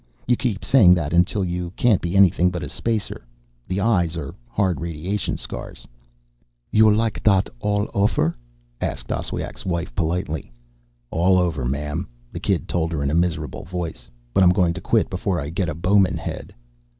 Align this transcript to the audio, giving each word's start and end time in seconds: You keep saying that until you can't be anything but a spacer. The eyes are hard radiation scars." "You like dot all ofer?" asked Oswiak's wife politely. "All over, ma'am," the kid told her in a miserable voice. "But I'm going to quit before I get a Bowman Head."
You 0.25 0.35
keep 0.35 0.65
saying 0.65 0.95
that 0.95 1.13
until 1.13 1.45
you 1.45 1.73
can't 1.75 2.01
be 2.01 2.15
anything 2.17 2.49
but 2.49 2.63
a 2.63 2.69
spacer. 2.69 3.23
The 3.67 3.79
eyes 3.79 4.17
are 4.17 4.33
hard 4.47 4.81
radiation 4.81 5.37
scars." 5.37 5.87
"You 6.71 6.89
like 6.91 7.21
dot 7.21 7.51
all 7.59 7.87
ofer?" 7.93 8.35
asked 8.81 9.11
Oswiak's 9.11 9.63
wife 9.63 9.93
politely. 9.93 10.51
"All 11.11 11.37
over, 11.37 11.65
ma'am," 11.65 12.07
the 12.31 12.39
kid 12.39 12.67
told 12.67 12.91
her 12.93 13.03
in 13.03 13.11
a 13.11 13.13
miserable 13.13 13.63
voice. 13.65 14.09
"But 14.33 14.41
I'm 14.41 14.49
going 14.49 14.73
to 14.73 14.81
quit 14.81 15.07
before 15.07 15.39
I 15.39 15.51
get 15.51 15.69
a 15.69 15.75
Bowman 15.75 16.17
Head." 16.17 16.51